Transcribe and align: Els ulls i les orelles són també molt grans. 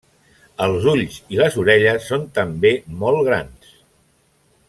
Els 0.67 0.87
ulls 0.93 1.17
i 1.35 1.41
les 1.41 1.57
orelles 1.65 2.09
són 2.13 2.25
també 2.39 2.73
molt 3.05 3.23
grans. 3.31 3.79